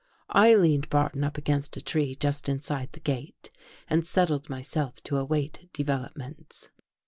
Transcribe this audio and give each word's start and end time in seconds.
I 0.33 0.55
leaned 0.55 0.89
Barton 0.89 1.23
up 1.23 1.37
against 1.37 1.77
a 1.77 1.79
tree 1.81 2.15
^ 2.15 2.19
just 2.19 2.49
inside 2.49 2.93
the 2.93 2.99
gate 2.99 3.51
and 3.87 4.03
settled 4.03 4.49
myself 4.49 4.95
to 5.03 5.17
await 5.17 5.59
i 5.61 5.69
developments. 5.73 6.71